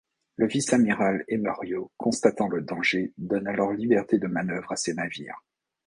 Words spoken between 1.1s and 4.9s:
Emeriau, constatant le danger, donne alors liberté de manœuvre à